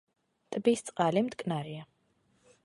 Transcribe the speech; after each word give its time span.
ტბის 0.55 0.81
წყალი 0.87 1.23
მტკნარია. 1.27 1.87